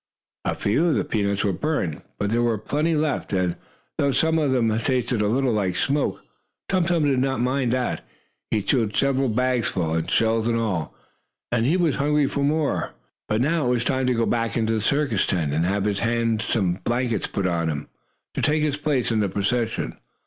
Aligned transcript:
A 0.45 0.55
few 0.55 0.87
of 0.87 0.95
the 0.95 1.05
peanuts 1.05 1.43
were 1.43 1.53
burned, 1.53 2.03
but 2.17 2.31
there 2.31 2.41
were 2.41 2.57
plenty 2.57 2.95
left, 2.95 3.33
and, 3.33 3.55
though 3.99 4.11
some 4.11 4.39
of 4.39 4.49
them 4.49 4.75
tasted 4.79 5.21
a 5.21 5.27
little 5.27 5.53
like 5.53 5.75
smoke, 5.75 6.25
Tum 6.69 6.85
Tum 6.85 7.05
did 7.05 7.19
not 7.19 7.39
mind 7.39 7.71
that. 7.73 8.03
He 8.49 8.63
chewed 8.63 8.95
several 8.95 9.29
bags 9.29 9.67
full 9.67 10.01
shells 10.07 10.47
and 10.47 10.57
all 10.57 10.95
and 11.51 11.71
was 11.77 11.97
hungry 11.97 12.25
for 12.25 12.41
more. 12.43 12.93
But 13.29 13.41
now 13.41 13.67
it 13.67 13.69
was 13.69 13.85
time 13.85 14.07
to 14.07 14.15
go 14.15 14.25
back 14.25 14.57
into 14.57 14.73
the 14.73 14.81
circus 14.81 15.27
tent, 15.27 15.53
and 15.53 15.65
have 15.65 15.85
his 15.85 15.99
handsome 15.99 16.79
blanket 16.83 17.29
put 17.31 17.45
on, 17.45 17.87
to 18.33 18.41
take 18.41 18.63
his 18.63 18.77
place 18.77 19.11
in 19.11 19.19
the 19.19 19.29
procession. 19.29 19.99